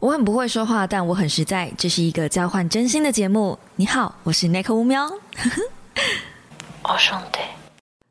[0.00, 1.70] 我很不会说话，但我很实在。
[1.76, 3.58] 这是一个交换真心的节目。
[3.76, 5.04] 你好，我是 Nick 乌喵。
[6.84, 7.38] 哦兄弟。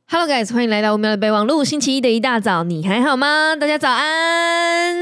[0.08, 1.64] Hello guys，欢迎来到乌喵的备忘录。
[1.64, 3.56] 星期一的一大早，你还好吗？
[3.56, 5.02] 大家早安。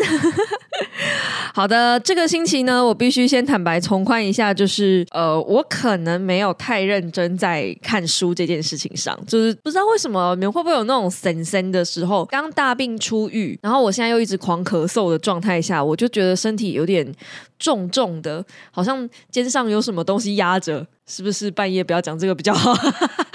[1.53, 17.11] 好的，这个星期呢，我必须先坦白从宽一下，就是呃，我可能没有太认真在看书这件事情上，就是不知道为什么你们会不会有那种神神的时候，刚大病初愈，然后我现在又一直狂咳嗽的状态下，我就觉得身体有点
[17.57, 22.73] 重重的，好像肩上有什么东西压着，是不是半夜不要讲这个比较好？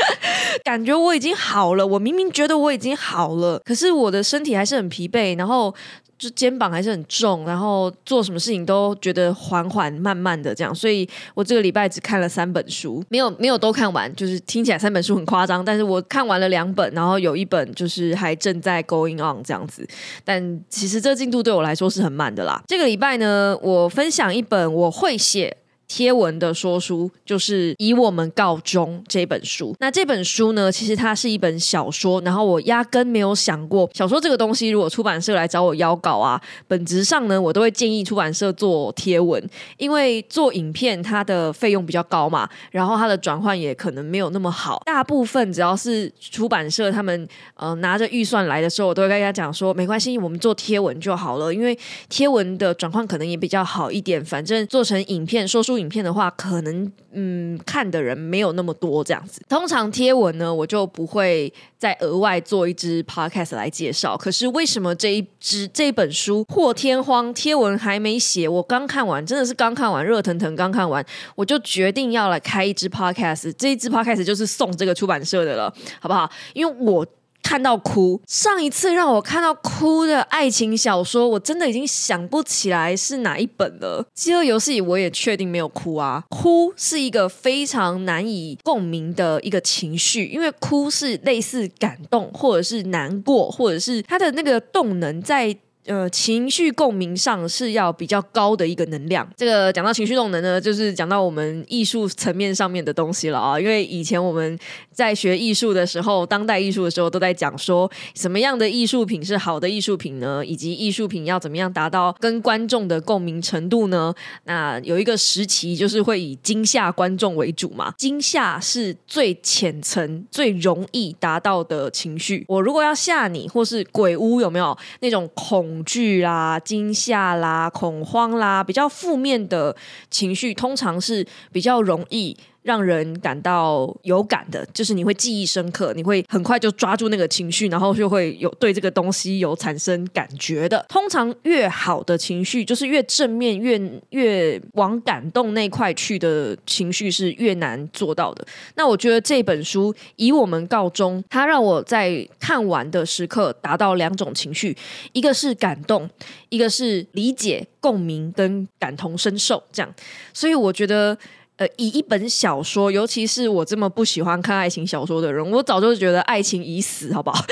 [0.65, 5.75] 感觉我已经好了，我明明觉得我已经好了，可是我的身体还是很疲惫，然后
[6.19, 19.87] 就肩膀还是很重，然后做什么事情都觉得缓缓慢慢的这样，所以我这个礼拜只看了三本书，没有没有都看完，就是听起来三本书很夸张，但是我看完了两本，然后有一本就是还正在 going on 这样子，
[20.25, 22.63] 但其实这进度对我来说是很慢的啦。
[22.69, 25.57] 这个礼拜呢，我分享一本我会写。
[25.95, 29.77] 贴文的说书就是以我们告终这本书。
[29.79, 44.81] 那这本书呢，其实它是一本小说，然后我压根没有想过小说这个东西，如果出版社来找我邀稿啊，本质上呢，我都会建议出版社做贴文，因为做影片它的费用比较高嘛，然后它的转换也可能没有那么好。
[44.87, 55.82] 大部分只要是出版社他们呃拿着预算来的时候，我都会跟大家讲说，没关系，我们做贴文就好了，因为贴文的转换可能也比较好一点，反正做成影片说书。
[55.83, 59.43] 影片的话，可能嗯看的人没有那么多这样子。
[59.49, 64.17] 通常贴文呢，我就不会再额外做一支 podcast 来介绍。
[64.17, 73.53] 可是为什么这一支这本书破天荒贴文还没写，我刚看完，真的是刚看完，热腾腾刚看完，我就决定要来开一支 podcast。
[73.59, 76.31] 这一支 podcast 就是送这个出版社的了，好不好？
[76.55, 77.07] 因为我。
[77.43, 84.07] 看到哭，上一次让我看到哭的爱情小说，我真的已经想不起来是哪一本了。
[84.15, 95.57] 饥饿游戏我也确定没有哭啊，哭是一个非常难以共鸣的一个情绪，因为哭是类似感动，或者是难过，或者是它的那个动能在。
[95.87, 99.29] 呃，情绪共鸣上是要比较高的一个能量。
[99.37, 103.59] 这个讲到情绪动能呢，就是讲到我们艺术层面上面的东西了啊。
[103.59, 104.57] 因为以前我们
[104.93, 110.47] 在学艺术的时候，当代艺术的时候，都在讲说什么样的艺术品是好的艺术品呢？
[110.47, 114.15] 以及艺术品要怎么样达到跟观众的共鸣程度呢？
[114.45, 117.93] 那有一个时期就是会以惊吓观众为主嘛。
[117.99, 122.45] 惊吓是最浅层、最容易达到的情绪。
[122.47, 125.72] 我如果要吓你，或是鬼屋有没有那种恐？
[125.73, 129.75] 恐惧啦、惊吓啦、恐慌啦，比较负面的
[130.11, 140.85] 情绪，通常是比较容易让人感到有感的，就是你会记忆深刻，你会很快就抓住那个情绪，然后就会有对这个东西有产生感觉的。
[140.89, 143.81] 通常越好的情绪，就是越正面、越
[144.11, 148.47] 越往感动那块去的情绪是越难做到的。
[148.77, 154.77] 那我觉得这本书以我们告终，它让我在看完的时刻达到两种情绪，
[155.13, 156.09] 一个是感动，
[156.49, 159.95] 一个是理解、共鸣跟感同身受，这样。
[160.33, 161.19] 所以我觉得。
[161.57, 167.45] 呃，以一本小说，尤其是我这么不喜欢看爱情小说的人，我早就觉得爱情已死，好不好？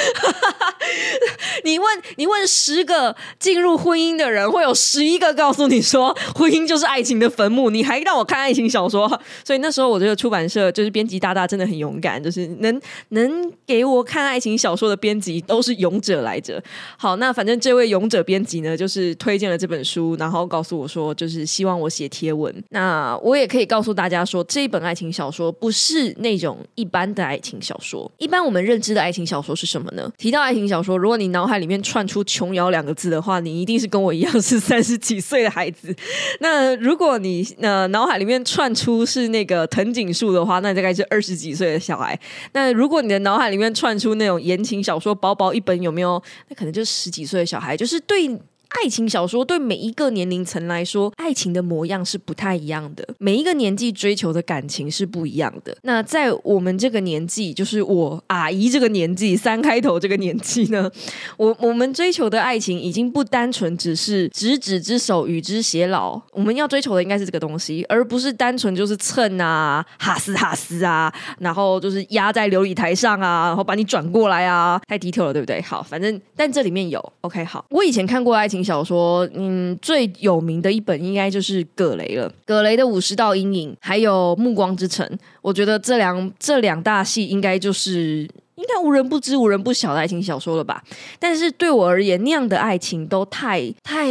[1.65, 7.71] 你问你问十个进入婚姻的人，会有十一个告诉你说婚姻就是爱情的坟墓。
[7.71, 9.09] 你还让我看爱情小说，
[9.45, 12.81] 所以那时候我觉得出版社就是编辑大大真的很勇敢，就是能
[13.11, 16.63] 能给我看爱情小说的编辑都是勇者来着。
[16.97, 22.55] 好，那反正这位勇者编辑呢，就是推荐了这本书，然后告诉我说，就是希望我写贴文。
[22.71, 28.11] 那我也可以告诉大家说，这一本爱情小说不是那种一般的爱情小说。
[28.19, 30.11] 一般我们认知的爱情小说是什么呢？
[30.19, 35.95] 提到爱情小说，如果你脑海里面串出“琼瑶”两个字的话，你一定是跟我一样是三十几岁的孩子。
[36.41, 42.19] 那如果你呃脑海里面串出是那个藤井树的话，那大概是二十几岁的小孩。
[42.53, 46.23] 那如果你的脑海里面串出那种言情小说，薄薄一本有没有？
[46.49, 48.39] 那可能就是十几岁的小孩，就是对。
[48.71, 53.07] 爱情小说对每一个年龄层来说，爱情的模样是不太一样的。
[53.19, 55.77] 每一个年纪追求的感情是不一样的。
[55.83, 60.89] 那在我们这个年纪，就是我阿姨这个年纪，三开头这个年纪呢，
[61.37, 66.21] 我我们追求的爱情已经不单纯只是执子之手与之偕老。
[66.33, 75.61] 我们要追求的应该是这个东西，而不是单纯就是蹭啊、哈斯哈斯啊，然后就是压在琉璃台上啊，然后把你转过来啊，太低调了，对不对？
[75.63, 78.60] 好，反正但这里面有 OK 好，我以前看过爱情。
[78.63, 82.33] 小说，嗯，最有名的一本应该就是葛雷了。
[82.45, 85.07] 葛雷的《五十道阴影》，还有《暮光之城》，
[85.43, 90.83] 我觉得这两这两大戏应该就是应该无人不知、无人不晓的爱情小说了吧？
[91.19, 94.09] 但是对我而言，那样的爱情都太太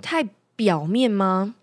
[0.00, 0.26] 太。
[0.60, 1.54] 表面吗？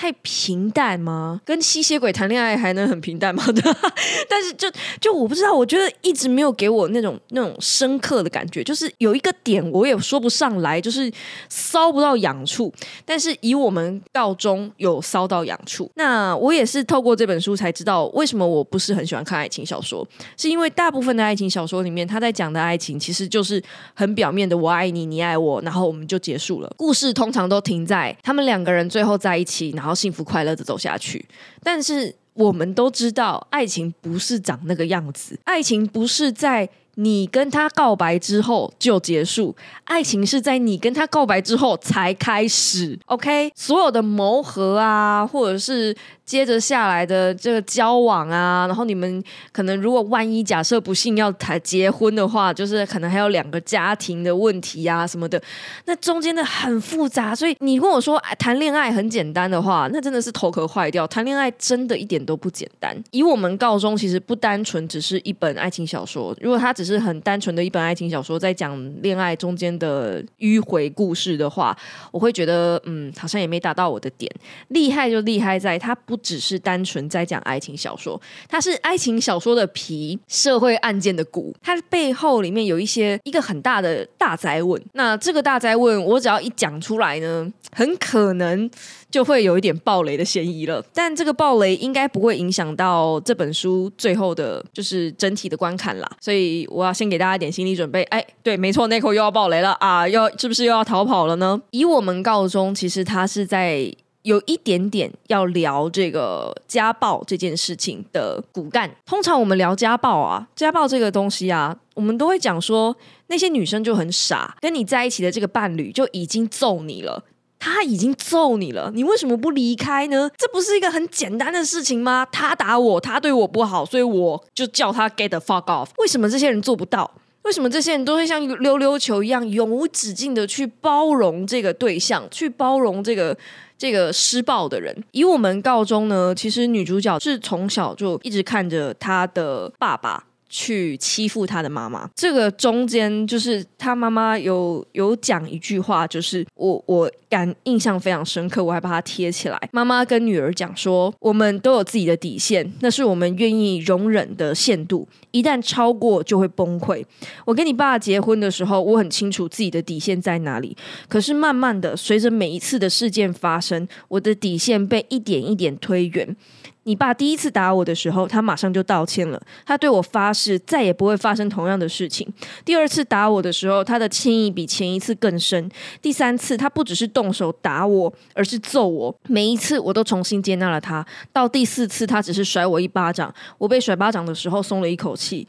[0.00, 1.42] 太平淡吗？
[1.44, 3.44] 跟吸血鬼谈恋爱还能很平淡吗？
[3.52, 3.62] 对
[4.30, 4.66] 但是就
[4.98, 11.12] 就我不知道，我觉得一直没有给我那种那种深刻的感觉，就是有一个点我也说不上来，就是
[11.50, 12.72] 骚不到痒处。
[13.04, 20.08] 但是以我们告中有骚到痒处，那我也是透过这本书才知道为什么我不是很喜欢看爱情小说，
[20.38, 23.62] 是因为大部分的爱情小说里面，他在讲的爱情其实就是
[23.92, 26.72] 很表面的“我爱你，你爱我”，然后我们就结束了。
[26.78, 29.89] 故事通常都停在他们两个人最后在一起，然后。
[29.94, 31.24] 幸福快乐的走下去，
[31.62, 36.68] 但是我们都知道，爱情不是长那个样子，爱情不是在。
[36.96, 42.98] 你跟他告白之后就结束，爱情是在你跟他告白之后才开始。
[43.06, 45.96] OK，所有的磨合啊，或者是
[46.30, 55.42] 接着下来的这个交往啊，然后你们可能如果万一假设不幸要谈结婚的话，就是可能还有两个家庭的问题啊什么的，
[55.86, 57.34] 那中间的很复杂。
[57.34, 61.04] 所以你跟我说谈恋爱很简单的话，那真的是头壳坏掉。
[61.08, 62.96] 谈恋爱真的一点都不简单。
[63.10, 71.76] 以我们告中，其实不单纯只是一本爱情小说，如果它只是很单纯的一本爱情小说，在讲恋爱中间的迂回故事的话，
[72.12, 74.30] 我会觉得，嗯，好像也没达到我的点。
[74.68, 84.80] 厉害就厉害在，它不只是单纯在讲爱情小说，它是爱情小说的皮，社会案件的骨，它背后里面有一些一个很大的大灾问。
[84.92, 88.70] 那这个大灾问，我只要一讲出来呢，很可能。
[89.10, 96.08] 就会有一点暴雷的嫌疑了，但这个暴雷应该不会影响到这本书最后的，就是整体的观看啦。
[96.20, 98.04] 所以我要先给大家一点心理准备。
[98.04, 100.08] 哎，对，没错，那口又要暴雷了啊！
[100.08, 101.60] 要是不是又要逃跑了呢？
[101.72, 108.90] 以我们告中，其实他是在有一点点要聊这个家暴这件事情的骨干。
[109.06, 112.96] 通常我们聊家暴啊，家暴这个东西啊，我们都会讲说
[113.28, 117.24] 那些女生就很傻，跟你在一起的这个伴侣就已经揍你了。
[117.62, 120.30] 他已经揍你了，你为什么不离开呢？
[120.38, 122.26] 这不是一个很简单的事情吗？
[122.32, 125.88] 他打我，他对我不好，所以我就叫他 get the fuck off。
[125.98, 127.10] 为什么这些人做不到？
[127.42, 133.36] 为什么这些人都会像溜溜球一样永无止境的去包容这个对象，去包容这个
[133.80, 134.94] 这个施暴的人？
[135.12, 140.22] 以我们告终呢，其实女主角是从小就一直看着她的爸爸。
[140.50, 149.56] 去欺负他的妈妈，这个中间就是他妈妈有有讲一句话，就是我我感印象非常深刻，我还把它贴起来。
[149.72, 157.04] 妈妈跟女儿讲说，我们都有自己的底线，那是我们愿意容忍的限度，一旦超过就会崩溃。
[157.44, 160.76] 我跟你爸结婚的时候，我很清楚自己的底线在哪里，
[161.08, 166.36] 可是慢慢的，随着每一次的事件发生，我的底线被一点一点推远。
[166.84, 169.40] 你爸第一次打我的时候，他马上就道歉了。
[169.66, 172.26] 他对我发誓，再也不会发生同样的事情。
[172.64, 175.70] 第二次打我的时候，他的歉意比前一次更深。
[176.00, 179.14] 第三次，他不只是动手打我，而是揍我。
[179.28, 181.06] 每一次，我都重新接纳了他。
[181.32, 183.32] 到第四次，他只是甩我一巴掌。
[183.58, 185.46] 我被甩巴掌的时候，松了一口气。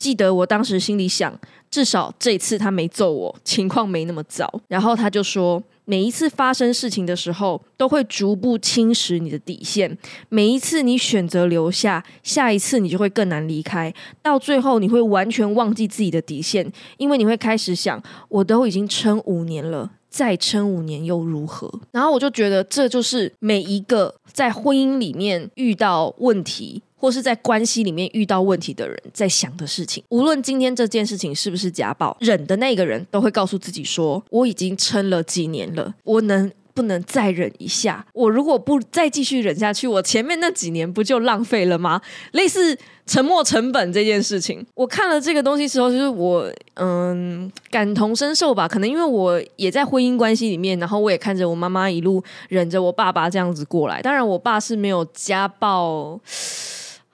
[0.00, 1.38] 记得我当时心里想，
[1.70, 4.52] 至少这次他没揍我，情况没那么糟。
[4.66, 5.62] 然后他就说。
[5.86, 9.98] 每一次发生事情的时候，都会逐步侵蚀你的底线。
[10.28, 13.92] 每一次你选择留下，下一次你就会更难离开。
[14.22, 21.68] 到最后，你会完全忘记自己的底线，因为你会开始想：我都已经撑五年了，再撑五年又如何？
[21.90, 26.84] 然后我就觉得，这就是每一个在婚姻里面遇到问题。
[27.00, 38.04] 或是在关系里面遇到问题的人在想的事情，无论今天这件事情是不是家暴，忍的那个人都会告诉自己说：“我已经撑了几年了，我能不能再忍一下？
[38.12, 42.02] 我如果不再继续忍下去，我前面那几年不就浪费了吗？”
[42.32, 42.76] 类似
[43.06, 48.68] 沉默成本这件事情，我看了这个东西之后，就是我嗯感同身受吧。
[48.68, 54.02] 可能因为我也在婚姻关系里面，然后我也看着我妈妈一路忍着我爸爸这样子过来。
[54.02, 56.20] 当然，我爸是没有家暴。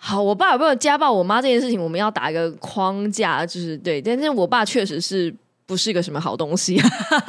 [0.09, 5.35] 好，我爸有没有家暴我妈这件事情，我们要打一个框架，就是对，但是我爸确实是。
[5.67, 6.81] 不是一个什么好东西，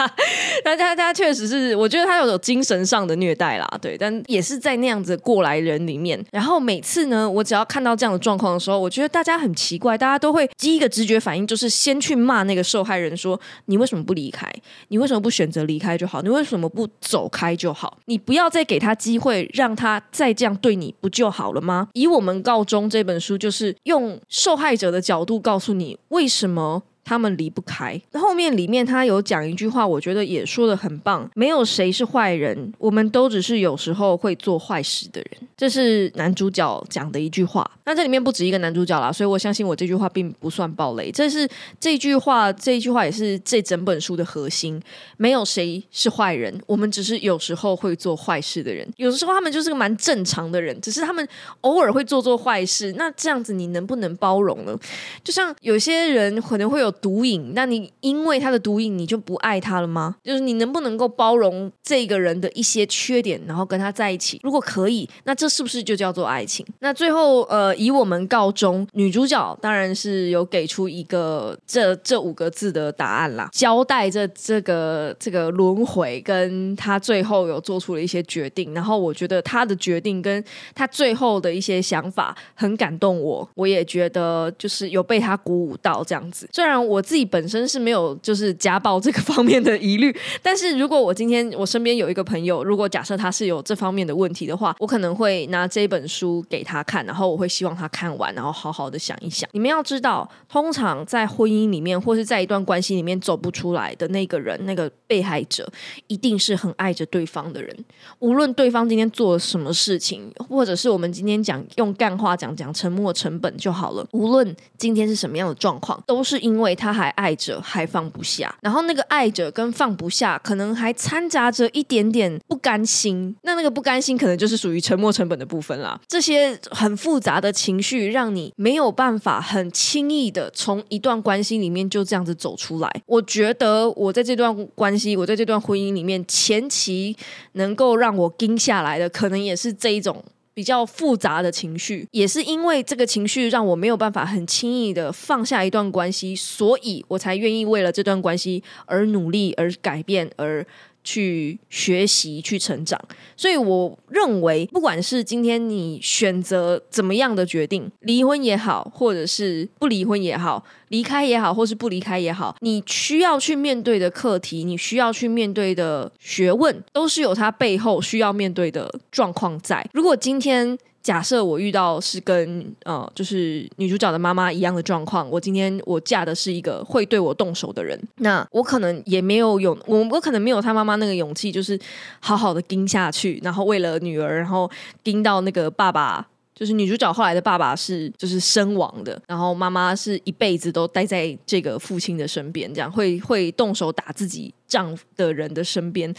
[0.63, 6.23] 但他他确实是，我觉得他有种精神上的虐待啦，对，但也是在那样子过来人里面。
[6.31, 14.47] 然后每次呢，我只要看到这样的状况的时候，我觉得大家很奇怪，大家都会第一个直觉反应就是先去骂那个受害人，说你为什么不离开？
[14.89, 16.21] 你为什么不选择离开就好？
[16.21, 17.97] 你为什么不走开就好？
[18.05, 21.87] 你不要再给他机会，让他再这样对你，不就好了吗？
[21.93, 26.83] 以我们告终这本书，就是用受害者的角度告诉你为什么。
[27.07, 27.99] 他们离不开。
[28.13, 31.29] 后面里面他有讲一句话，我觉得也说的很棒。
[31.35, 35.47] 没有谁是坏人，我们都只是有时候会做坏事的人。
[35.55, 37.69] 这是男主角讲的一句话。
[37.85, 41.09] 那这里面不止一个男主角啦，所以我相信我这句话并不算暴雷。
[41.09, 41.47] 这是
[41.79, 44.81] 这句话，这一句话也是这整本书的核心。
[45.15, 48.85] 没有谁是坏人，我们只是有时候会做坏事的人。
[48.97, 51.25] 有的时候他们就是个蛮正常的人，只是他们
[51.61, 52.91] 偶尔会做做坏事。
[52.97, 54.77] 那这样子你能不能包容呢？
[55.23, 60.15] 就像有些人可能会有毒瘾，那你因为他的毒瘾，你就不爱他了吗？
[60.23, 64.39] 就是你能不能够包容这个人的一些缺点，然后跟他在一起？
[64.43, 66.65] 如果可以，那这是不是就叫做爱情？
[66.79, 78.73] 那最后，呃，以我们告终，女主角当然是有给出一个这这五个字的答案啦，交代这这个这个轮回，跟他最后有做出了一些决定。
[78.73, 80.43] 然后我觉得她的决定跟
[80.75, 86.47] 她最后的一些想法很感动我，我也觉得就是有被她鼓舞到这样子。
[86.51, 99.49] 虽然我自己本身是没有就是家暴这个方面的疑虑，但是如果我今天我身边有一个朋友，如果假设他是有这方面的问题的话，我可能会拿这本书给他看，然后我会希望他看完，然后好好的想一想。
[99.53, 105.67] 你们要知道，通常在婚姻里面或是在一段关系里面走不出来的那个人，那个被害者，
[106.07, 107.75] 一定是很爱着对方的人。
[108.19, 114.05] 无论对方今天做了什么事情，或者是我们今天讲用干话讲讲沉默成本就好了。
[114.11, 118.55] 无论今天是什么样的状况，都是因为他还爱着，还放不下。
[118.61, 123.35] 然后那个爱着跟放不下，可能还掺杂着一点点不甘心。
[123.41, 125.99] 那那个不甘心，可能就是属于沉没成本的部分啦。
[126.07, 133.01] 这些很复杂的情绪，让你没有办法很轻易的从一段关系里面就这样子走出来。
[133.07, 137.17] 我觉得我在这段关系，我在这段婚姻里面，前期
[137.53, 140.23] 能够让我盯下来的，可能也是这一种
[140.57, 150.65] 比较复杂的情绪，也是因为这个情绪让我没有办法很轻易的放下一段关系，所以我才愿意为了这段关系而努力、而改变、而。
[151.07, 152.99] 去学习、去成长，
[153.37, 169.89] 所以我认为，不管是今天你选择怎么样的决定，离婚也好，或者是不离婚也好，离开也好，或是不离开也好，你需要去面对的课题，你需要去面对的学问，都是有它背后需要面对的状况在。
[169.93, 181.79] 如果今天，假设我遇到是跟呃，就是女主角的妈妈一样的状况，我今天我嫁的是一个会对我动手的人，那我可能也没有勇，我我可能没有她妈妈那个勇气，就是
[182.19, 184.69] 好好的盯下去，然后为了女儿，然后
[185.01, 186.27] 盯到那个爸爸。
[186.59, 196.13] 就是女主角后来的爸爸是就是身亡的，然后妈妈是一辈子都待在这个父亲的身边，这样会会动手打自己丈夫的人的身边。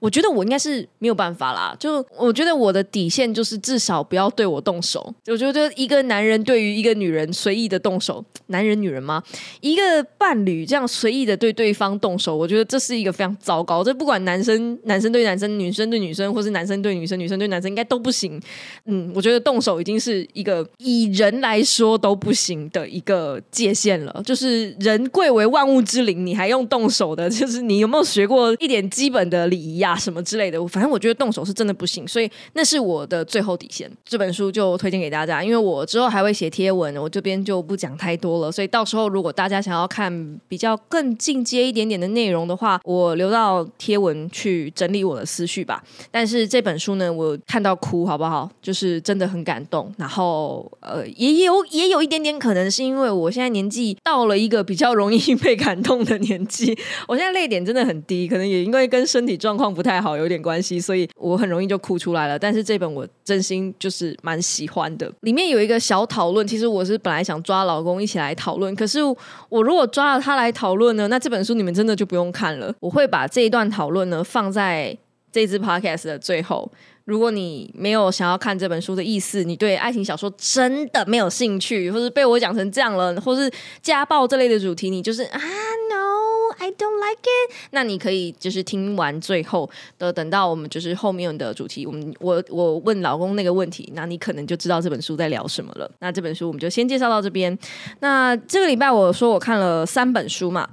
[0.00, 5.14] 我觉得我应该是没有办法啦，就我觉得我的底线就是至少不要对我动手。
[5.26, 9.22] 我觉得一个男人对于一个女人随意的动手，男人女人吗？
[9.60, 13.84] 一个伴侣这样随意的对对方动手，我觉得这是一个非常糟糕。
[13.84, 18.40] 这不管男生男生对男生，女生对女生，或是男生对女生，女生对男生，应该都不行。
[18.86, 19.74] 嗯，我觉得动手。
[19.74, 30.58] 已经是一个以人来说都不行的一个界限了，就是人贵为万物之灵，你还用动手的，就是你有没有学过一点基本的礼仪啊什么之类的？
[30.66, 33.88] 反正我觉得动手是真的不行，所以那是我的最后底线。
[34.04, 38.50] 这本书就推荐给大家，因为我之后还会写贴文，我这边就不讲太多了。
[38.50, 45.80] 所以到时候如果大家想要看比较更进阶一点点的内容的话，我留到贴文去整理我的思绪吧。
[46.10, 48.50] 但是这本书呢，我看到哭好不好？
[48.60, 49.94] 就是真的很感动。
[49.96, 62.38] 然后，呃，也有也有一点点可能是因为我现在年纪到了一个比较容易被感动的年纪，我现在泪点真的很低，可能也因为跟身体状况不太好有点关系，所以我很容易就哭出来了。
[62.38, 69.00] 但是这本我真心就是蛮喜欢的，里面有一个小讨论，其实我是本来想抓老公一起来讨论，可是
[69.48, 74.96] 我如果抓了他来讨论呢，那这本书你们真的就不用看了，我会把这一段讨论呢放在
[75.30, 76.70] 这支 podcast 的最后。
[77.06, 87.54] 如果你没有想要看这本书的意思，你对爱情小说真的没有兴趣，或是被我讲成这样了，或是家暴这类的主题，你就是啊 no I don't like it。
[87.70, 89.68] 那你可以就是听完最后
[89.98, 95.90] 的，等到我们就是后面的主题，我们我我问老公那个问题，那你可能就知道这本书在聊什么了。
[96.00, 97.56] 那这本书我们就先介绍到这边。
[98.00, 100.68] 那这个礼拜我说我看了三本书嘛，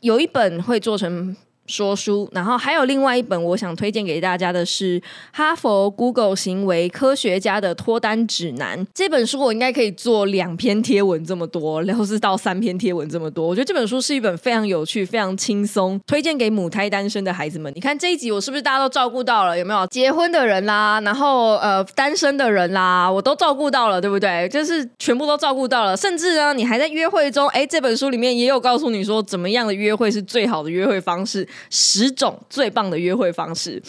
[0.00, 1.36] 有一本会做成。
[1.72, 5.00] 说书，然后还有另外一本我想推荐给大家的是
[5.32, 13.48] 《哈佛 Google 行为科学家的脱单指南》这本书，我应该可以做两篇贴文这么多，然后是到三篇贴文这么多。
[13.48, 17.72] 我觉得这本书是一本非常有趣、非常轻松，推荐给母胎单身的孩子们。
[17.74, 19.58] 你看这一集，我是不是大家都照顾到了？
[19.58, 21.00] 有没有结婚的人啦？
[21.00, 24.46] 然后呃，单身的人啦，我都照顾到了，对不对？
[24.50, 25.96] 就是全部都照顾到了。
[25.96, 31.46] 甚至呢，你还在约会中，哎，这本书里面也有告诉你说，怎么样的约会是最好的约会方式。
[31.70, 33.82] 十种最棒的约会方式。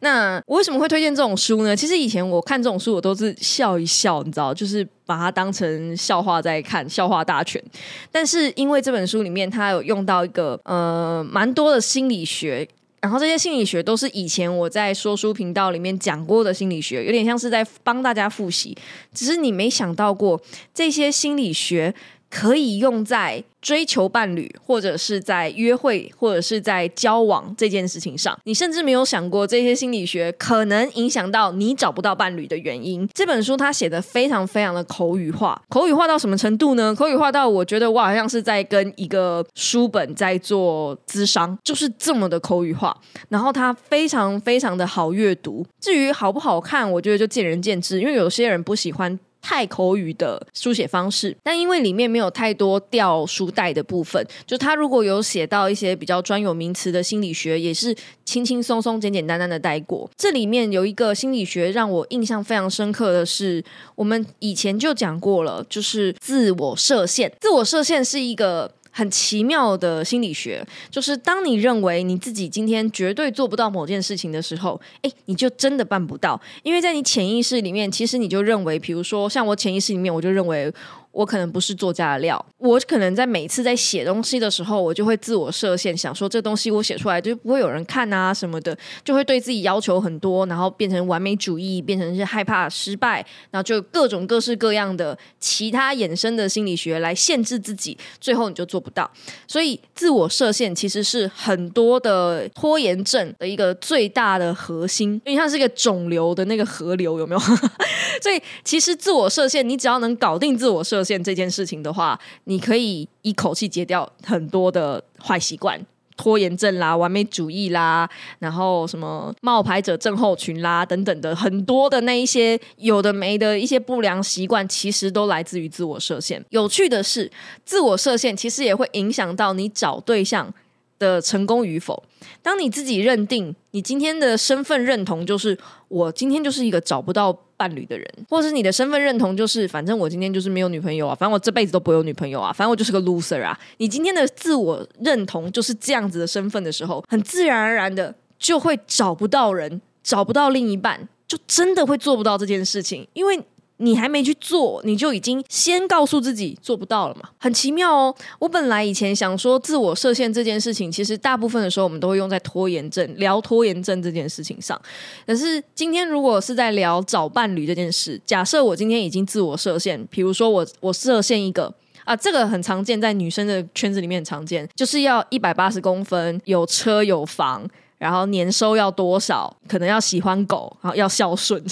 [0.00, 1.76] 那我为什么会推荐这种书呢？
[1.76, 7.62] 其实以前我看这种书，我都是笑一笑，你知道，就是把它当成笑话在看，笑话大全。
[8.10, 12.66] 但是因为这本书里面，它有用到一个呃蛮多的心理学。
[13.02, 18.76] 然后这些心理学都是以前我在说书频道里面讲过的心理学，有点像是在帮大家复习。
[19.14, 20.38] 只是你没想到过，
[20.74, 21.94] 这些心理学
[22.30, 23.44] 可以用在。
[23.60, 33.06] 追求伴侣，或者是在约会，或者是在交往这件事情上，你甚至没有想过这些心理学可能影响到你找不到伴侣的原因。
[33.12, 36.94] 这本书它写的非常非常的口语化，口语化到什么程度呢？
[36.94, 42.96] 口语化到我觉得我好像是在跟一个书本在做咨商，就是这么的口语化。
[43.28, 45.66] 然后它非常非常的好阅读。
[45.78, 49.20] 至于好不好看，我觉得就见仁见智，因为有些人不喜欢。
[49.40, 57.94] 太口语的书写方式，但因为里面没有太多掉书袋的部分，就他如果有写到一些比较专有名词的心理学，也是
[58.24, 60.10] 轻轻松松、简简单单的带过。
[60.16, 67.32] 这里面有一个心理学让我印象非常深刻的是，我们以前就讲过了，就是自我设限。
[67.40, 68.72] 自我设限是一个。
[69.00, 80.70] 很奇妙的心理学，就是当你认为你自己今天绝对做不到某件事情的时候，哎，你就真的办不到，因为在你潜意识里面，其实你就认为，比如说像我潜意识里面，我就认为。
[81.12, 99.10] 我可能不是作家的料，我可能在每次在写东西的时候，我就会自我设限，想说这东西我写出来就不会有人看啊什么的，就会对自己要求很多，然后变成完美主义，变成是害怕失败，然后就各种各式各样的其他衍生的心理学来限制自己，最后你就做不到。
[99.48, 107.40] 所以自我设限其实是很多的拖延症的一个最大的核心，因为像是一个肿瘤的那个河流，有没有？
[108.22, 110.99] 所以其实自我设限，你只要能搞定自我设。
[111.00, 115.80] 设限这件事情的话，你可以一口气戒掉很多的坏习惯，
[116.14, 118.06] 拖延症啦、完美主义啦，
[118.38, 126.44] 然后什么冒牌者症候群啦等等的很多的那一些有的没的一些不良习惯，其实都来自于自我设限。
[126.50, 127.32] 有趣的是，
[127.64, 130.52] 自我设限其实也会影响到你找对象
[130.98, 132.02] 的成功与否。
[132.42, 137.38] 当你自己认定你今天的身份认同就是我今天就是一个找不到。
[137.60, 143.58] 伴侣的人，或是你的身份认同，就是反正我今天就是没有女朋友啊，反正我这辈子都不会有女朋友啊，反正我就是个 loser 啊。
[143.76, 153.38] 你今天的自我认同就是这样子的身份的时候，很自然而然的就会找不到人，找不到另一半，就真的会做不到这件事情，因为。
[153.80, 157.30] 你还没去做，你就已经先告诉自己做不到了嘛？
[157.38, 158.14] 很奇妙哦。
[158.38, 164.80] 我本来以前想说自我设限这件事情，其实大部分的时候我们都会用在拖延症、聊拖延症这件事情上。
[165.26, 171.72] 可是今天如果是在聊找伴侣这件事，假设我今天已经自我设限，比如说我我设限一个
[172.04, 177.66] 啊，这个很常见，在女生的圈子里面很常见，就是要一百八十公分，有车有房。
[178.00, 179.54] 然后年收要多少？
[179.68, 181.62] 可能要喜欢狗，然后要孝顺，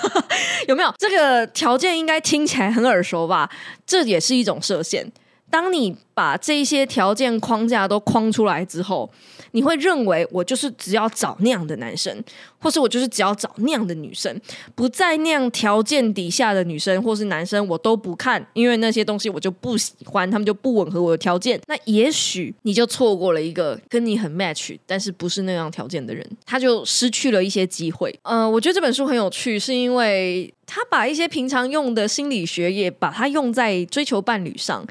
[0.66, 0.90] 有没有？
[0.96, 3.50] 这个条件应该听起来很耳熟吧？
[3.86, 5.06] 这也是一种设限。
[5.50, 9.10] 当你把这些条件框架都框出来之后。
[9.52, 12.14] 你会认为我就是只要找那样的男生，
[12.58, 14.38] 或是我就是只要找那样的女生，
[14.74, 21.58] 不在那样条件底下的女生或是男生我都不看，因为那些东西我就不喜欢，他们就不吻合我的条件。
[21.68, 28.14] 那也许你就错过了一个跟你很 match，但是不是那样条件的人，他就失去了一些机会。
[28.24, 34.86] 呃，我觉得这本书很有趣，是因为他把一些平常用的心理学也把它用在追求伴侣上。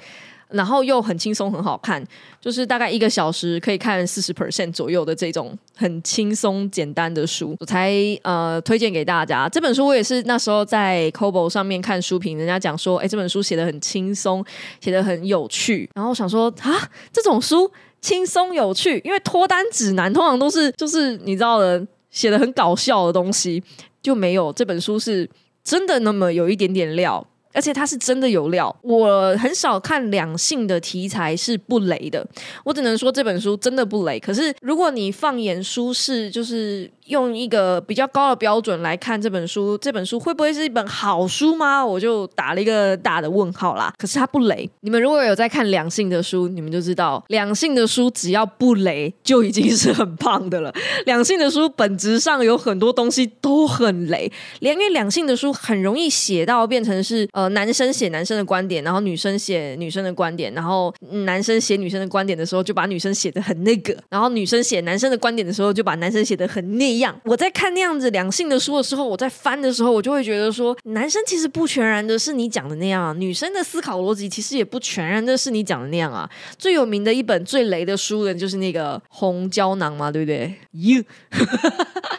[0.56, 2.04] 然后又很轻松，很好看，
[2.40, 9.50] 就是大概一个小时可以看四十 percent 左右的这种很轻松简单的书，我才呃推荐给大家。
[9.50, 14.44] 这本书我也是那时候在 Kobo 上面看书评，人家讲说，哎，这本书写的很轻松，
[14.80, 15.90] 写的很有趣。
[15.94, 23.62] 然后想说啊，这种书轻松有趣，因为脱单指南通常都是就是你知道的，写的很搞笑的东西，
[24.02, 25.30] 就没有这本书是
[25.64, 27.26] 真的那么有一点点料。
[27.56, 32.24] 而且它是真的有料，我很少看两性的题材是不雷的，
[32.64, 34.20] 我只能说这本书真的不雷。
[34.20, 36.92] 可是如果你放眼书市，就是。
[37.06, 41.86] 用一个比较高的标准来看这本书，这本书会不会是一本好书吗？
[41.86, 43.94] 我就打了一个大的问号啦。
[43.96, 50.74] 可是它不雷，你们如果有在看两性的书，你们就知道，两性的书只要不雷就已经是很棒的了。
[51.06, 67.20] 两性的书本质上有很多东西都很雷，连因为两性的书很容易写到变成是呃男生写男生的观点，然后女生写女生的观点，然后男生写女生的观点的时候就把女生写的很那个，然后女生写男生的观点的时候就把男生写的很那样。
[67.26, 76.30] 我在看那样子两性的书的时候，我在翻的时候，我就会觉得说，男生其实不全然的是你讲的那样，女生的思考逻辑其实也不全然的是你讲的那样啊。
[76.58, 81.04] 最有名的一本最雷的书的，就是那个红胶囊嘛，对不对？You。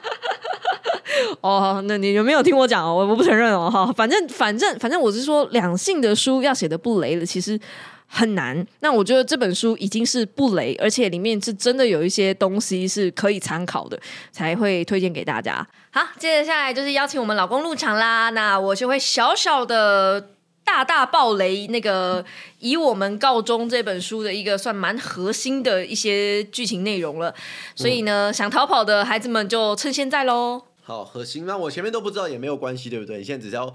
[1.46, 2.94] 哦，那你有没有听我讲哦？
[2.94, 7.58] 我我不承认哦，哈，反正反正反正我是说，两性的书要写的不雷的，其实
[8.06, 8.66] 很难。
[8.80, 13.98] 那我觉得这本书已经是不雷，而且里面是真的有一些东西是可以参考的，
[14.32, 15.66] 才会推荐给大家。
[15.90, 18.30] 好，接着下来就是邀请我们老公入场啦。
[18.30, 20.30] 那我就会小小的。
[20.66, 21.68] 大大暴雷！
[21.68, 22.24] 那个
[22.58, 27.32] 以我们告终这本书的一个算蛮核心的一些剧情内容了，
[27.76, 30.60] 所以呢，想逃跑的孩子们就趁现在喽。
[30.86, 33.18] 好，核心那我前面都不知道也没有关系，对不对？
[33.18, 33.74] 你现在只要。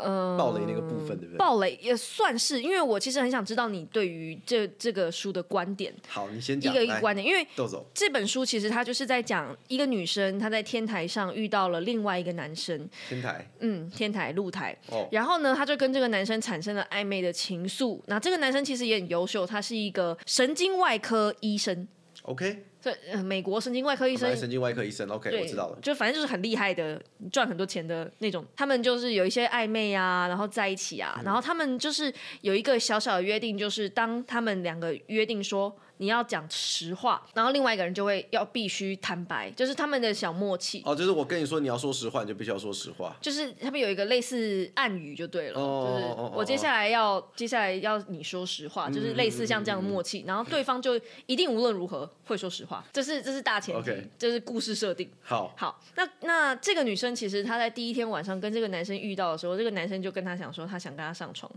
[0.00, 1.38] 嗯，暴雷那个部分对不对？
[1.38, 5.92] 暴雷也算是，因为我其实很想知道你对于这这个书的观点。
[6.06, 7.44] 好，你先讲一个一个观点，因为
[7.92, 12.88] 这本书其实它就是在讲一个女生她在天台上遇到了另外一个男生。
[13.08, 14.78] 天台，嗯，天台露台。
[14.92, 18.00] 哦，然后呢，她就跟这个男生产生了暧昧的情愫。
[18.06, 21.88] 那这个男生其实也很优秀，他是一个神经外科医生。
[22.22, 22.67] OK。
[22.80, 25.78] 这美国神经外科医生，神经外科医生，OK，我知道了。
[25.82, 27.00] 就反正就是很厉害的，
[27.32, 28.44] 赚很多钱的那种。
[28.56, 32.12] 他们就是有一些暧昧啊，然后在一起啊，然后他们就是
[32.42, 35.76] 有一个小小的约定，就是当他们两个约定说。
[35.98, 40.82] 你要讲实话，然后另外一个人就会要必须坦白，就是他们的小默契。
[40.84, 43.16] 哦，就是我跟你说你要说实话，你就必须要说实话。
[43.20, 55.10] 就是他们有一个类似暗语就对了，就是我接下来要接下来要你说实话，就是类似像这样的默契，然后对方就一定无论如何会说实话，这是这是大前提，这是故事设定。
[55.22, 61.50] 好，好，那那这个女生其实她在第一天晚上跟这个男生遇到的时候，这个男生就跟她讲说他想跟她上床。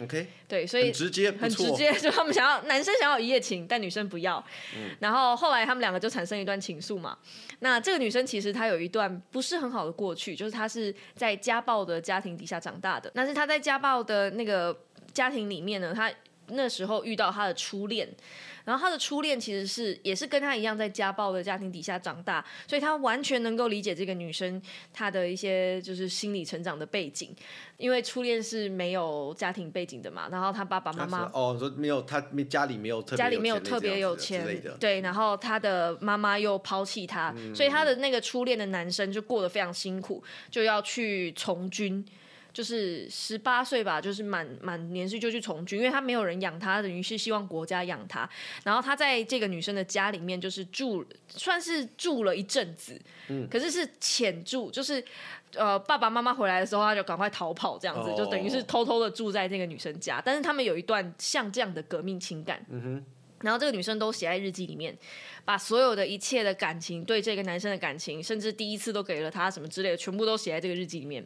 [0.00, 4.42] OK，对，所以很直接，很直接， 就他们想要男生想要一夜情，但女生不要。
[5.00, 7.18] 然后后来他们两个就产生一段情愫嘛。
[7.60, 13.10] 那这个女生其实她有一段不是很好的过去，就是她是在家暴的家庭底下长大的。
[13.14, 14.76] 但是她在家暴的那个
[15.12, 16.08] 家庭里面呢，她
[16.50, 18.08] 那时候遇到他的初恋。
[18.64, 24.60] 然后他的初恋其实是也是跟他一样在家暴的家庭底下长大，所以他完全能够理解这个女生
[24.92, 27.34] 她的一些就是心理成长的背景，
[27.78, 42.04] 因为初恋是没有家庭背景的嘛，然后他爸爸妈妈哦说没有他家里没有特家里没有特别有钱对，然后他的妈妈又抛弃他，所以他的那个初恋的男生就过得非常辛苦，就要去从军。
[42.58, 48.28] 就是十八岁吧，就是满满年岁就去从军，因为他没有人养他，等于是希望国家养他。
[48.64, 55.00] 然后他在这个女生的家里面，就是住，算是住了一阵子，嗯，可是是浅住，就是
[55.54, 60.20] 呃爸爸妈妈回来的时候，他就赶快逃跑，这样子，就等于是偷偷的住在这个女生家。
[60.24, 63.04] 但是他们有一段像这样的革命情感，嗯哼。
[63.42, 64.96] 然后这个女生都写在日记里面，
[65.44, 71.24] 把所有的一切的感情，对这个男生的感情，甚至第一次都给了他什么之类的，全部都写在这个日记里面。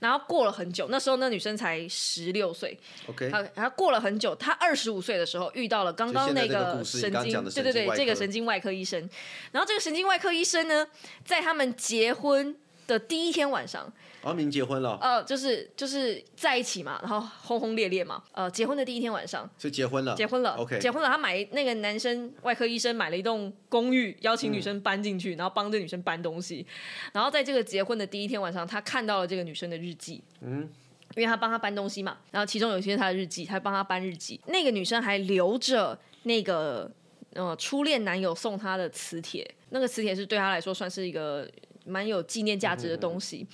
[0.00, 2.78] 然后过了很久，那时候那女生才十六岁。
[3.06, 9.08] OK，然后过了很久，她二十五岁的时候遇到了刚刚那个神经，对对对，这个神经外科医生。
[9.52, 10.86] 然后这个神经外科医生呢，
[11.24, 12.54] 在他们结婚
[12.86, 13.92] 的第一天晚上。
[14.22, 21.08] 阿明结婚了，呃，就是就是在一起嘛，然后轰轰烈烈嘛，呃，结婚的第一天晚上，就结婚了，结婚了，OK，结婚了。
[21.08, 26.66] 他买那个男生外科医生买了一栋公寓，邀请女生搬进去，然后帮这女生搬东西。
[27.12, 30.68] 然后在这个结婚的第一天晚上，他看到了这个女生的日记，嗯，
[31.14, 34.40] 因为他帮他搬东西嘛，然后其中有一些他的日记，他帮他搬日记。
[34.46, 36.90] 那个女生还留着那个
[37.34, 41.48] 呃初恋男友送她的磁铁，那个磁铁是对他来说算是一个
[41.86, 43.46] 蛮有纪念价值的东西。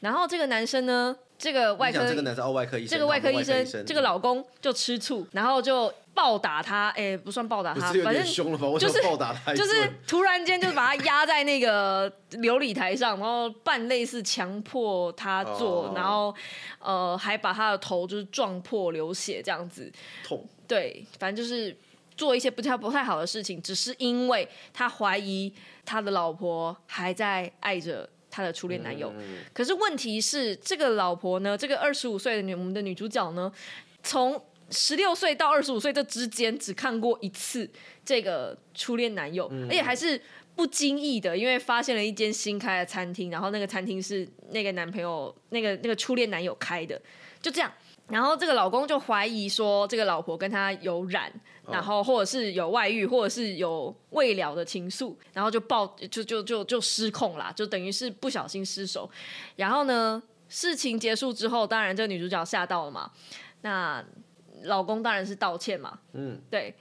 [0.00, 8.78] 然后这个男生呢，这个外科，这个男生哦，外科医生，这个外科医生，这个老公就吃醋，然后就暴打他，哎，不算暴打他，反正凶了吧？
[8.78, 16.32] 就是暴打他，就是突然间就把他压在那个琉璃台上，然后半类似强迫他做，然后
[16.78, 19.90] 呃，还把他的头就是撞破流血这样子，
[20.22, 20.46] 痛。
[20.68, 21.74] 对，反正就是
[22.16, 25.52] 做一些不太不太好的事情，只是因为他怀疑
[25.84, 28.08] 他的老婆还在爱着。
[28.28, 29.10] 他的初恋男友，
[29.54, 31.56] 可是问题是，这个老婆呢？
[31.56, 33.50] 这个二十五岁的女我们的女主角呢？
[34.02, 37.66] 从十六岁到二十五岁这之间，只看过一次
[38.04, 40.20] 这个初恋男友，而且还是
[40.54, 47.00] 不经意的，因为发现了一间新开的餐厅，然后那个餐厅是那个男朋友那个那个初恋男友开的，
[47.40, 47.72] 就这样。
[48.08, 51.32] 然后这个老公就怀疑说，这个老婆跟他有染，
[51.68, 59.10] 然后或者是有外遇，或者是有未了的情愫，然后就爆就就就就失控啦，就等于是不小心失手。
[59.56, 63.10] 然后呢，事情结束之后，当然这个女主角吓到了嘛，
[63.62, 64.04] 那
[64.62, 65.98] 老公当然是道歉嘛。
[66.12, 66.74] 嗯，对。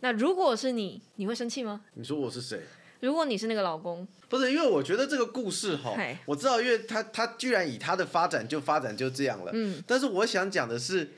[0.00, 1.82] 那如果是你，你会生气吗？
[1.94, 2.60] 你说我是谁？
[3.00, 5.94] 如果你是那个老公，不是因为我觉得这个故事哈，
[6.26, 9.50] 我知道，因为他他居然以他的发展就发展就这样了。
[9.54, 11.10] 嗯，但是我想讲的是，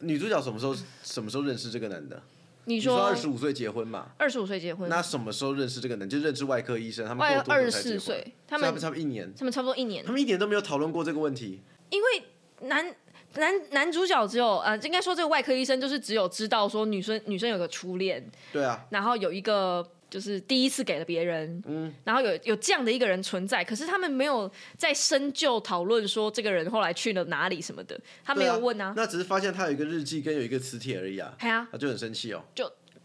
[0.00, 2.20] 女主角什么时候什么时候认识这个男的？
[2.68, 4.08] 你你说说二十五岁结婚嘛？
[4.18, 6.06] 二十五岁结婚，那什么时候认识这个人？
[6.06, 11.62] 就认识外科医生，他们二十四岁，他们差不多一年，他们差不多一年他，们一年都没有讨论过这个问题。
[11.88, 12.94] 因为男
[13.34, 32.42] 男男主角只有呃，应该说这个外科医生就是只有知道说女生女生有个初恋，对啊，然后有一个就是第一次给了别人，嗯，然后有有这样的一个人存在，可是他们没有在深究讨论说这个人后来去了哪里什么的，他没有问啊，那只是发现他有一个日记跟有一个磁铁而已啊，对啊，他就很生气哦。
[32.54, 32.64] 就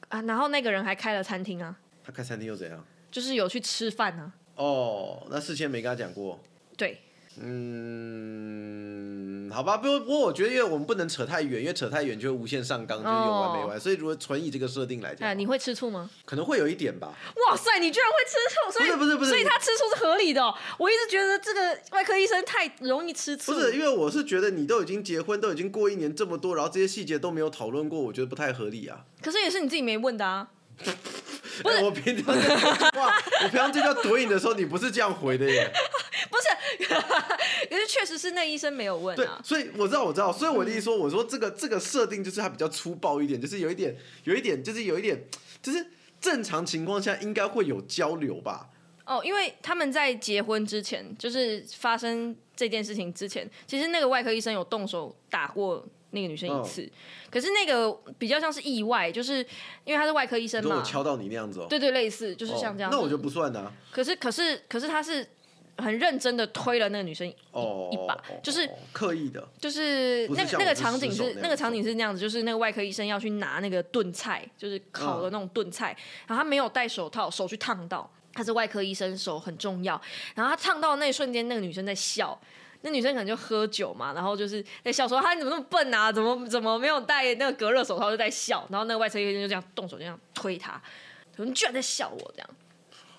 [0.10, 2.86] 啊，然后那个人还开了餐厅啊，他开餐厅又怎样？
[3.12, 6.40] 就是有去吃饭啊，哦，那事先没跟他讲过。
[6.76, 7.00] 对，
[7.42, 7.50] 嗯，
[9.52, 13.80] 好吧，不过不过我觉得，因为我们不能扯太远，因为扯太远就会无限上纲，就是有完没完。
[13.80, 16.10] 所以如果纯以这个设定来讲，哎，你会吃醋吗？
[16.26, 17.08] 可能会有一点吧。
[17.48, 29.06] 哇塞，你居然会吃醋，所以不是不是不是所以他吃醋是合理的哦、我一直觉得这个外科医生太容易吃醋，不是，因为我是觉得你都已经结婚，都已经过一年这么多，然后这些细节都没有讨论过，我觉得不太合理啊。
[29.22, 30.50] 可是也是你自己没问的啊。
[31.62, 32.56] 不是、我平常在
[32.98, 33.14] 哇，
[33.44, 35.72] 我平常这叫怼你的时候，你不是这样回的耶。
[36.32, 36.88] 不是，
[37.70, 39.40] 可是确实是那医生没有问对啊，。
[39.44, 45.22] 所以我知道，我知道，所以我的意思说，我说这个这个设定就是它比较粗暴一点，就是有一点，有一点，就是有一点，
[45.62, 45.86] 就是
[46.20, 48.70] 正常情况下应该会有交流吧。
[49.06, 56.90] 哦，因为他们在结婚之前，就是发生这件事情之前，其实那个外科医生有动手打过那个女生一次，
[57.30, 59.38] 可是那个比较像是意外，就是
[59.84, 62.90] 因为他是外科医生如果我嘛，敲到你那样子哦、对对，类似就是像这样。
[62.90, 63.72] 哦那我就不算啊。
[63.92, 65.28] 可是可是可是他是
[65.78, 69.48] 很认真的推了那个女生一哦，一把，就是哦刻意的。
[69.60, 75.96] 就是不是那个那个我是场景失手那样是那个场景是那样子，就是那个外科医生要去拿那个炖菜，就是烤的那种炖菜，
[76.28, 78.10] 然后他没有戴手套，手去烫到。
[78.36, 80.02] 他是外科医生，手很重要。
[80.34, 82.36] 然后他烫到的那一瞬间，那个女生在笑，
[82.84, 86.12] 那女生可能就喝酒嘛，然后就是在笑说：“他你怎么那么笨啊？
[86.12, 90.82] 怎么怎么没有戴那个隔热手套就在笑？”然后那个外科医生就这样动手就这样推他，
[91.36, 92.50] 说：“你居然在笑我这样。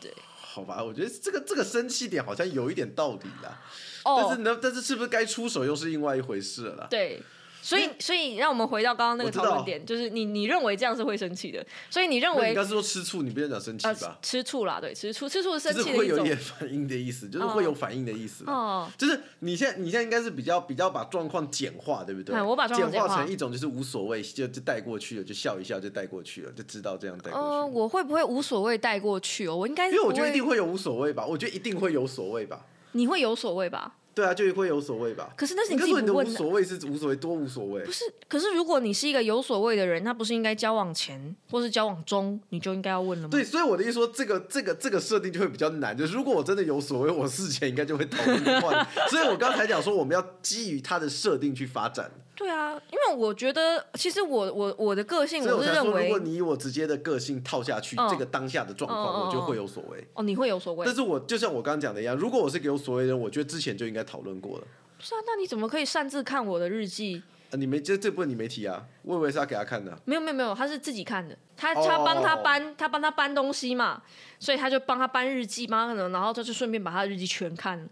[0.01, 3.59] 对好吧，我觉得这个这个生气点好像有一点道理啦。”
[4.05, 6.87] 哦，但是呢，但是是不是该出手又是另外一回事了啦。
[6.91, 7.23] 对，
[7.65, 14.19] 所以所以让我们回到刚刚那个讨论点，就是你你认为这样是会生气的，所以你认为应该是说吃醋，你不要讲生气呃吧？
[14.21, 18.45] 吃醋啦，对，吃醋吃醋是生就是气的一会有一点反应的意思，就是会有反应的意思。
[18.47, 18.87] 哦。
[18.99, 22.37] 就是你现在你现在应该是比较比较把状况简化，对不对？
[22.37, 27.47] 哎我把状况化成一种就是无所谓，就就带过去了，就笑一笑就带过去了，就知道这样带过去。
[27.47, 29.57] 呃，我会不会无所谓带过去哦？
[29.57, 32.67] 我应该因为我，觉得一定会有无所谓吧，我觉得一定会有所谓吧。
[32.93, 33.97] 你会有所谓吧？
[34.15, 35.33] 对啊，就会有所谓吧。
[35.37, 36.51] 可是那是你应该说你的无自己不问的。
[36.51, 37.91] 所谓是无所谓多无所谓不。
[37.91, 43.31] 是，可是如果你是一个有所谓的人，那不是应该交往前或是交往中你就应该要问了吗？
[43.31, 45.97] 对，所以我的意思说，这个这个这个设定就会比较难。
[45.97, 48.87] 就是如果我真的有所谓，我事前应该就会讨论换。
[49.11, 52.11] 所以我刚才讲说，我们要基于他的设定去发展。
[52.37, 60.05] 对啊，因为我觉得其实我我我的个性我是认为如果你以我直接的个性套下去，嗯这个当下的状况，嗯嗯嗯我就会有所谓。
[60.15, 60.95] 哦，你会有所谓但。
[60.95, 64.65] 是我就像我刚刚讲的一样，如果我是个有所谓的人，我觉得之前就应该讨论过了。
[64.97, 67.23] 不是啊，那你怎么可以擅自看我的日记？
[67.51, 68.85] 啊、你没这这部分你没提啊？
[69.03, 69.97] 我以为是他给他看的。
[70.05, 74.03] 没有没有没有，他是自己看的，他哦他帮他搬，他帮他搬东西嘛，
[74.41, 77.87] 所以他就帮他搬日记，嘛，可能然后他就顺便把他的日记全看了，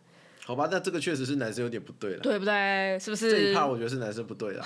[0.53, 2.19] 好吧，那这个确实是男生有点不对了。
[2.21, 2.99] 对不对？
[3.01, 3.31] 是不是？
[3.31, 4.65] 这一趴我觉得是男生不对了，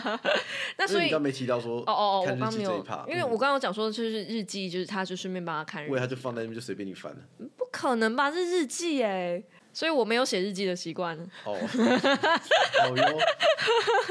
[0.78, 7.18] 那所以你刚没提到说哦哦哦，我看日刚没有记这一趴，，因为我嗯刚刚有讲说就是日记，就是他就顺便帮他看日记，他就放在那边就随便你翻了。
[7.58, 8.30] 不可能吧？
[8.32, 11.16] 是日记哎，所以我没有写日记的习惯。
[11.44, 13.18] 哦， 哦哟，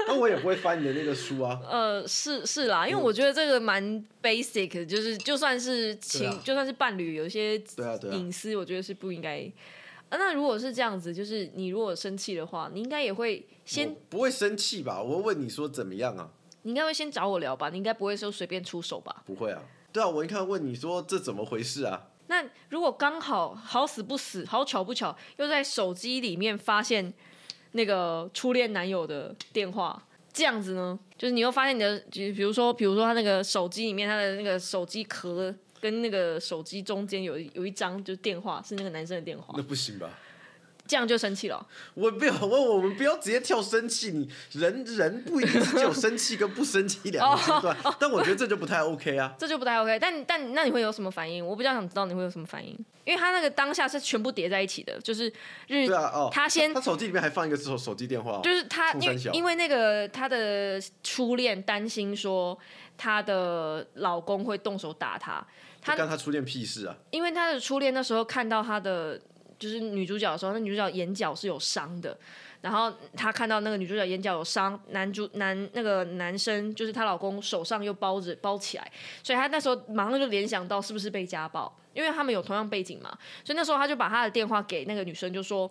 [0.08, 1.60] 那我也不会翻你的那个书啊。
[1.70, 3.84] 呃，是是啦，因为我觉得这个蛮
[4.22, 9.52] basic，的就是就算是情，啊就算是伴侣，有一些对啊对啊隐私，我觉得是不应该。
[10.10, 15.02] 啊，那如果是这样子，就是你如果生气的话，你应该也会先不会生气吧？
[15.02, 16.30] 我会问你说怎么样啊？
[16.64, 19.24] 你应该会先找我聊吧，你应该不会说随便出手吧？
[19.26, 19.62] 不会啊。
[19.94, 22.08] 对啊，我一看问你说这怎么回事啊？
[22.28, 27.12] 那如果刚好好死不死，好巧不巧，又在手机里面发现
[27.72, 31.00] 那个初恋男友的电话，这样子呢？
[31.18, 40.10] 就是你又发现你的，就比如说，比如说他那个手机里面，他的那个手机壳跟那个手机中间有一有一张就是电话，是那个男生的电话那，不行吧？
[40.90, 41.66] 这样就生气了。
[41.94, 44.10] 我不要，我我们不要直接跳生气。
[44.10, 49.36] 你人人不一定是只有生气跟不生气两个阶段，但我觉得这就不太 OK 啊。
[49.38, 50.00] 这就不太 OK。
[50.00, 51.46] 但但那你会有什么反应？
[51.46, 52.76] 我比较想知道你会有什么反应，
[53.06, 55.32] 因为他那个当下是全部叠在一起的，就是
[55.68, 62.58] 日对啊，哦，他先他手机里面还放一个手手机电话哦，就是他，因因为那个他的初恋担心说
[62.98, 65.46] 他的老公会动手打他。
[65.82, 66.96] 他干他初恋屁事啊！
[67.10, 69.18] 因为他的初恋那时候看到他的
[69.60, 72.18] 就是女主角的时候，那女主角眼角是有伤的，
[72.62, 78.92] 然后她看到那个女主角眼角有伤，男主男那个男生就是她老公手上又包着包起来，
[79.22, 83.10] 所以她那时候马上就联想到是不是被家暴，因为他们有同样背景嘛，
[83.44, 85.70] 所以那时候她就把她的电话给那个女生，就说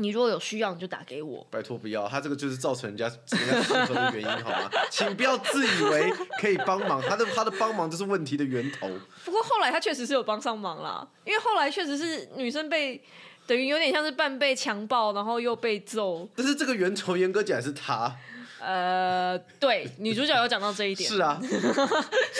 [0.00, 1.46] 你如果有需要你就打给我。
[1.50, 4.70] 拜托不要，他这个就是造成人家人家失和的原因，好吗？
[4.90, 6.10] 请不要自以为
[6.40, 8.88] 可以帮忙，他的他的帮忙就是问题的源头。
[9.24, 13.00] 不过后来他确实是有帮上忙啦，因为后来确实是女生被
[13.46, 16.28] 等于有点像是半被强暴，然后又被揍。
[16.34, 18.14] 但是这个源头严格讲是他，
[18.60, 21.10] 呃，对，女主角有讲到这一点。
[21.10, 21.40] 是啊，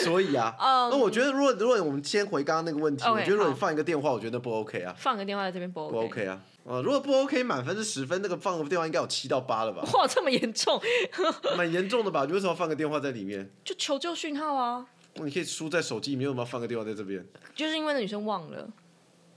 [0.05, 5.93] 所以啊， 嗯那我觉得如果如果我们先回刚刚那个问题我觉得如果你放一个电话，我觉得不 OK 啊，放个电话在这边不 OK？
[5.93, 10.81] 不 OK 啊，啊，如果不 OK，满分是十分，那个放个电话应该有七到八了吧，哇，这么严重，
[11.59, 12.25] 蛮严重的吧？
[12.27, 13.51] 你为什么要放个电话在里面？
[13.65, 14.87] 就求救讯号啊！
[15.15, 17.27] 你可以输在手机里面，为什么要放个电话在这边？
[17.57, 18.69] 就是因为那女生忘了，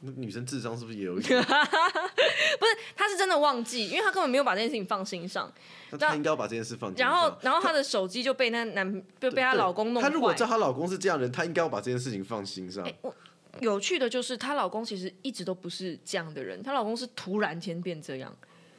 [0.02, 1.42] 那女生智商是不是也有一点？
[1.42, 5.52] 不是，她是真的忘记，因为她根本没有把这件事情放心上。
[5.90, 10.04] 那她应该要把这件事放进然后，然后她的手机就被那男就被她老公弄。
[10.04, 12.88] 她如果知道她老公是这样的人，她应该要把这件事情放心上。
[13.02, 13.12] 我
[13.60, 18.36] 有趣的就是，她老公其实一直都不是这样的人，她老公是突然间变这样。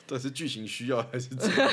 [0.06, 1.70] 这是剧情需要还是怎样？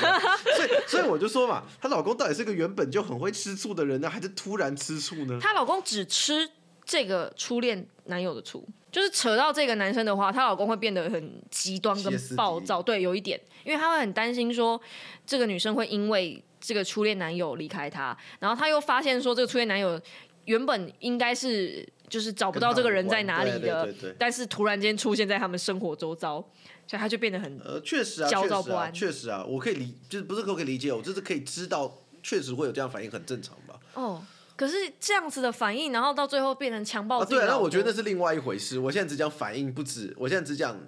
[0.56, 5.38] 所以，所以我就说嘛，她老公到底是个原本就很会吃醋的人呢，还是突然吃醋呢？
[5.38, 6.48] 她老公只吃
[6.84, 12.82] 这个初恋男友的醋，就是扯到这个男生的话，她老公会变得很极端跟暴躁。
[12.82, 14.80] 对，有一点，因为他会很担心说
[15.26, 20.00] 这个女生会因为这个初恋男友离开他，然后他又发现说这个初恋男友
[20.46, 26.40] 原本应该是就是找不到这个人在哪里的，对对对对但是突然间出现在他们生活周遭，
[26.86, 33.78] 所以他就变得很呃，确实啊，焦躁不安确实啊，我可以理，就是不是说可以理解，我就是可以知道，确实会有这样反应，很正常吧？
[33.94, 34.22] 哦。
[34.54, 38.78] 可是这样子的反应，然后到最后变成强暴啊，对啊，那我觉得那是另外一回事。
[38.78, 40.78] 我现在只讲反应，不止，我现在只讲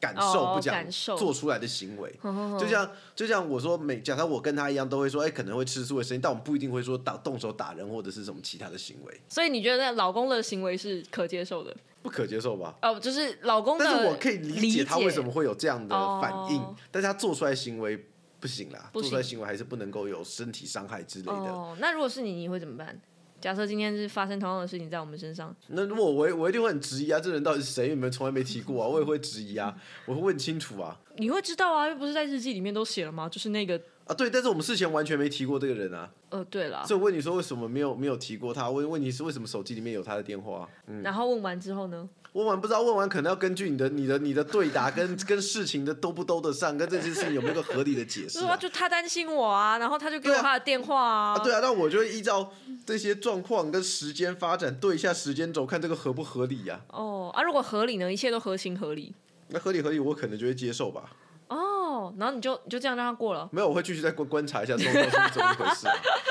[0.00, 2.10] 感受，哦不讲做出来的行为。
[2.58, 11.76] 就像就像我说，每假设我跟他一样，都会说，哎、可能会吃醋的声音，但我们不一定会说打动手打人或者是什么其他的行为，所以你觉得老公的行为是可接受的？
[12.02, 12.74] 不可接受吧？
[12.80, 18.06] 哦，就是老公的，但是我可以理解他为什么会有这样的反应，哦但是他做出来行为
[18.40, 21.32] 不行啦，做出来行为还是不能够有身体伤害之类的。
[21.32, 22.98] 哦，那如果是你，你会怎么办？
[23.40, 27.88] 假设今天是发生同样的事情在我们身上，那如果我我一定会很质疑啊，这人到底是谁？
[27.88, 29.74] 你们从来没提过啊，我也会质疑啊，
[30.06, 30.98] 我会问清楚啊。
[31.16, 33.28] 你会知道啊，又不是在日记里面都写了吗？
[33.28, 38.70] 就是那个，啊，对，但是我们事前完全没提过这个人啊，呃，对了，所以我问你说为什么没有没有提过他？
[38.70, 40.68] 问问题是为什么手机里面有他的电话？
[40.86, 42.08] 嗯，然后问完之后呢？
[42.32, 48.56] 问完不知道，问完可能要根据你的你的你的对答跟跟事情的兜不兜得上，跟这件事情有没有个合理的解释、就说啊。
[48.56, 52.52] 就他担心我啊，然后他就给我他的电话啊，啊，对啊，那我就会依照
[52.86, 58.12] 这些状况跟时间发展对一下时间轴，看这个合不合理呀、哦啊，如果合理呢？
[58.12, 59.12] 一切都合情合理
[59.48, 61.10] 那合理合理，我可能就会接受吧。
[61.48, 63.48] 哦，然后你就你就这样让他过了。
[63.50, 65.94] 没有，我会继续再观观察一下状况是怎么回事、啊。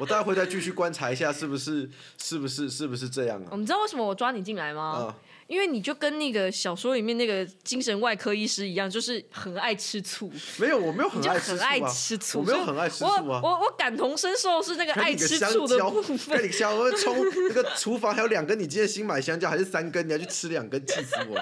[0.00, 3.52] 我大概会再继续观察一下，是不是是不是是不是这样啊？
[3.54, 4.82] 你知道为什么我抓你进来吗？
[4.82, 5.14] 啊、
[5.46, 12.38] 因为你就跟那个小说里面那个精神外科医师一样，就是很爱吃醋，没有，我没有很爱吃醋啊，很爱吃醋。
[12.38, 13.20] 我没有很爱吃醋啊。
[13.22, 16.48] 我我我感同身受是那个爱吃醋的蕉部，看分。
[16.48, 17.14] 你香，我会冲
[17.48, 21.38] 那个厨房还有两根，你今天新买香蕉还是三根，你要去吃两根，气死我！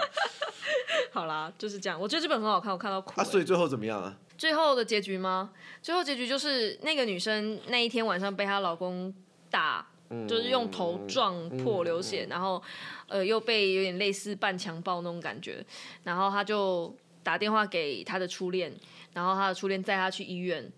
[1.12, 2.00] 好啦，就是这样。
[2.00, 4.16] 我觉得这本很好看，我看到哭、啊，所以最后怎么样啊？
[4.38, 5.52] 最后的结局吗？
[5.82, 9.12] 最后结局就是那个女生那一天晚上被她老公
[9.50, 9.86] 打，
[10.26, 12.62] 就是用头撞破流血，然后
[13.08, 15.62] 呃又被有点类似半强暴那种感觉，
[16.04, 18.72] 然后她就打电话给她的初恋，
[19.12, 20.72] 然后她的初恋载她去医院。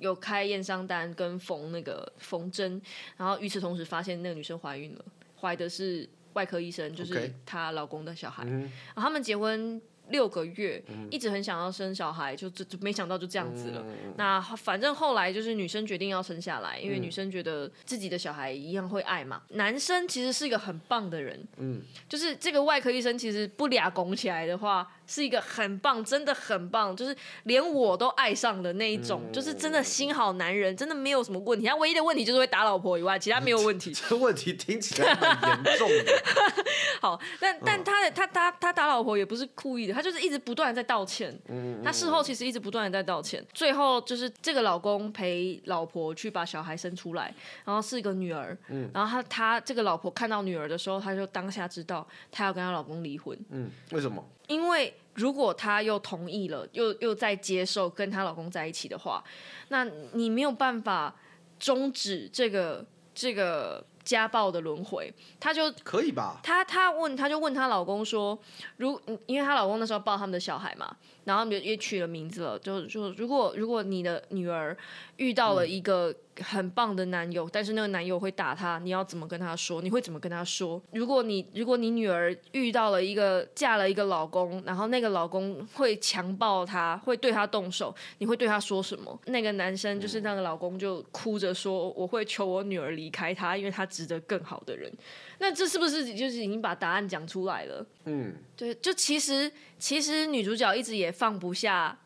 [0.00, 2.80] 有开验伤单跟缝那个缝针，
[3.16, 5.04] 然后与此同时发现那个女生怀孕了，
[5.40, 8.44] 怀的是外科医生，就是她老公的小孩。
[8.46, 8.60] 嗯
[8.94, 13.82] 然后他们结婚六个月，一直很想要生小孩，就就就没想到就这样子了。
[13.86, 19.42] 嗯那反正后来就是女生决定要生下来，因为女生觉得自己的小孩一样会爱嘛。
[19.50, 31.66] 男生其实是一个很棒的人，嗯，就是这个外科医生其实不俩拱起来的话，是一个很棒，真的很棒，就是连我都爱上的那一种，嗯就是真的心好男人，真的没有什么问题。
[31.66, 33.92] 他唯一的问题就是会打老婆以外，其他没有问题。
[34.08, 36.22] 这问题听起来很严重的。
[37.00, 41.36] 好，但但他的他他他打老婆也不是故意的，他就是一直不断的在道歉。
[41.48, 48.56] 嗯他事后其实一直不断的在道歉，最后就是这个老公陪老婆去把小孩生出来，然后是一个女儿。
[48.68, 54.22] 嗯然后他他这个老婆看到女儿的时候，她就当下知道她要跟她老公离婚，嗯，为什么？
[54.48, 59.22] 因为如果她又同意了，又又在接受跟她老公在一起的话，
[59.68, 59.84] 那
[60.14, 61.14] 你没有办法
[61.60, 62.84] 终止这个
[63.14, 66.40] 这个家暴的轮回，她就可以吧？
[66.42, 68.38] 她她问，她就问她老公说，
[68.78, 74.76] 如嗯因为她老公那时候抱他们的小孩嘛，然后也也取了名字了，就就如果如果你的女儿
[75.16, 79.82] 遇到了一个很棒的男友，但是那个男友会打她，你要怎么跟她说？
[79.82, 80.80] 你会怎么跟她说？
[80.92, 89.18] 如果你如果你女儿遇到了一个嫁了一个老公，然后那个老公会强暴她，会对她动手，你会对她说什么？
[89.26, 94.92] 那个男生就是那个老公就哭着说，我会求我女儿离开他，因为他值得更好的人。
[95.38, 97.86] 那这是不是就是已经把答案讲出来了？
[98.04, 101.96] 嗯，对，就其实其实女主角一直也放不下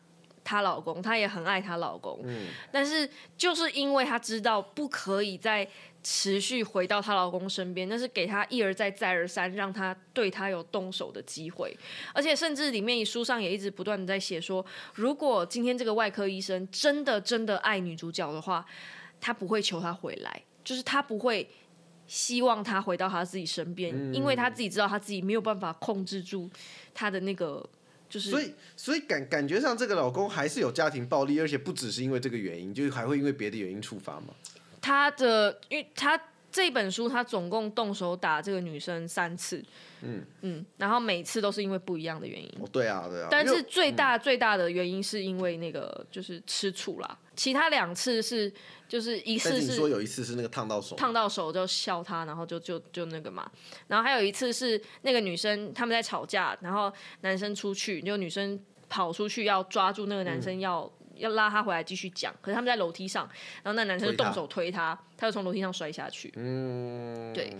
[0.43, 2.47] 她老公，她也很爱她老公，嗯。
[2.71, 5.67] 但是就是因为她知道不可以再
[6.03, 11.75] 持续回到她老公身边，那是给她一而再再而三让她对她有动手的机会，
[12.13, 18.65] 而且甚至里面书上也一直不断的在写说，如果今天这个外科医生真的真的爱女主角的话，
[19.21, 21.49] 他不会求她回来，就是他不会。
[22.05, 24.13] 希望她回到他自己身边，嗯。
[24.13, 26.49] 因为他自己知道他自己没有办法控制住
[26.93, 27.67] 他的那个，
[28.13, 34.27] 就是所以所以感感觉上这个老公还是有家庭暴力，而且不只是因为这个原因，就是还会因为别的原因触发吗。
[34.79, 36.15] 他的，因为他
[36.53, 39.61] 这本书他总共动手打这个女生三次，
[40.03, 42.47] 嗯嗯，然后每次都是因为不一样的原因。
[42.61, 43.27] 哦，对啊，对啊。
[43.31, 48.53] 但是最大最大的原因是因为那个就是吃醋啦，其他两次是
[48.87, 53.51] 就是一次但是你说有一次是那个烫到手，烫到手就笑他，然后就就就那个嘛，
[53.87, 60.87] 然后还有一次是那个女生他们在吵架，然后男生出去，就女生跑出去要抓住那个男嗯生要。
[61.15, 63.29] 要拉他回来继续讲，可是他们在楼梯上，
[63.63, 66.31] 然后那男生就动手推他，他就从楼梯上摔下去。
[66.35, 67.55] 嗯，对。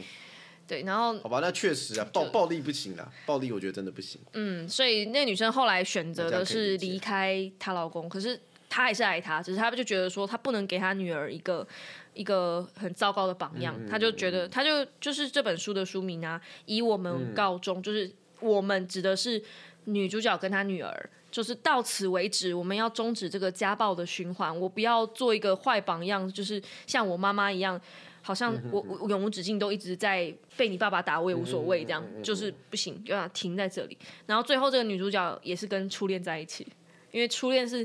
[0.66, 4.22] 对，然后好吧，那确实啊，暴暴力不行啊，暴力我觉得真的不行。
[4.32, 8.40] 嗯，所以那女生后来选择的是离开她老公，可是
[8.70, 11.68] 她还是爱他，只是她就觉得说她不能给她女儿一个
[12.14, 19.44] 一个很糟糕的榜样，她就觉得她就就是这本书的书名啊，以我们告终，就是我们指的是
[19.86, 21.10] 女主角跟她女儿。
[21.32, 24.56] 就是到此为止，我们要终止这个家暴的循环。
[24.60, 27.82] 我不要做一个坏榜样，就是像我妈妈一样，
[28.22, 33.98] 好像我我永无止境都一直在被你爸爸打，我也无所谓，这样就是不行，就要停在这里。
[34.28, 36.68] 然后最后这个女主角也是跟初恋在一起，
[37.10, 37.84] 因为初恋是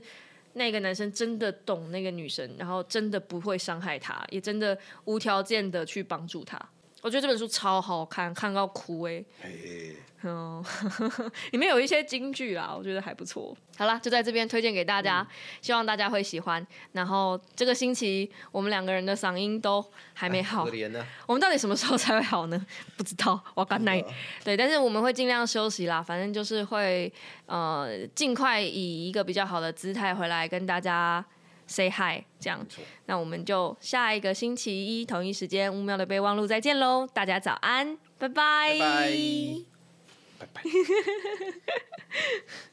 [0.52, 4.76] 那个男生真的懂那个女生，然后真的不会伤害她，也真的
[5.06, 6.60] 无条件的去帮助她。
[7.00, 10.64] 我觉得这本书超好看，看到哭哎、嘿，嗯，
[11.52, 13.56] 里面有一些金句啦，我觉得还不错。
[13.76, 15.26] 好啦，就在这边推荐给大家，
[15.62, 16.66] 希望大家会喜欢。
[16.92, 21.06] 然后这个星期我们两个人的嗓音都还没好可，怜呢。
[21.26, 22.66] 我们到底什么时候才会好呢？
[22.98, 24.04] 不知道，我干奶。
[24.42, 27.12] 对，但是我们会尽量休息啦，反正就是会
[27.46, 31.24] 呃尽快以一个比较好的姿态回来跟大家
[31.68, 32.66] say hi，这样。
[32.68, 39.77] 错那我们就下一个星期一同一时间五秒的备忘录再见喽，大家早安，拜拜，拜拜
[40.38, 40.62] 拜拜。